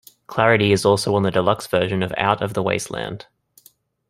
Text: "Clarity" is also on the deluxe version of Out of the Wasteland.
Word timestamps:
"Clarity" 0.25 0.71
is 0.71 0.83
also 0.83 1.13
on 1.13 1.21
the 1.21 1.29
deluxe 1.29 1.67
version 1.67 2.01
of 2.01 2.11
Out 2.17 2.41
of 2.41 2.55
the 2.55 2.63
Wasteland. 2.63 3.27